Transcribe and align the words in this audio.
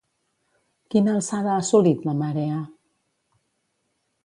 Quina 0.93 1.13
alçada 1.17 1.51
ha 1.57 1.59
assolit, 1.65 2.03
la 2.09 2.17
marea? 2.23 2.57